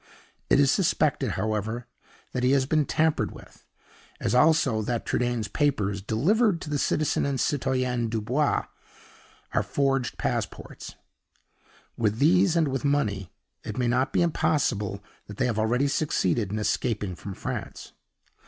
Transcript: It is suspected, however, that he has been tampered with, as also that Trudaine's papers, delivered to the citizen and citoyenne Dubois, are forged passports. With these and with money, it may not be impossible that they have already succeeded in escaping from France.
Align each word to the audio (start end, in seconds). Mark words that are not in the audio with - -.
It 0.49 0.59
is 0.59 0.71
suspected, 0.71 1.33
however, 1.33 1.85
that 2.31 2.41
he 2.41 2.53
has 2.53 2.65
been 2.65 2.85
tampered 2.87 3.29
with, 3.31 3.67
as 4.19 4.33
also 4.33 4.81
that 4.81 5.05
Trudaine's 5.05 5.47
papers, 5.47 6.01
delivered 6.01 6.59
to 6.61 6.71
the 6.71 6.79
citizen 6.79 7.23
and 7.23 7.37
citoyenne 7.39 8.09
Dubois, 8.09 8.65
are 9.51 9.61
forged 9.61 10.17
passports. 10.17 10.95
With 11.97 12.17
these 12.17 12.55
and 12.55 12.67
with 12.69 12.83
money, 12.83 13.31
it 13.63 13.77
may 13.77 13.87
not 13.87 14.11
be 14.11 14.23
impossible 14.23 15.03
that 15.27 15.37
they 15.37 15.45
have 15.45 15.59
already 15.59 15.87
succeeded 15.87 16.51
in 16.51 16.57
escaping 16.57 17.13
from 17.13 17.35
France. 17.35 17.91